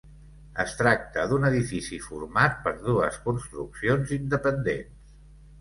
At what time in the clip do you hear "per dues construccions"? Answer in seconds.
2.65-4.15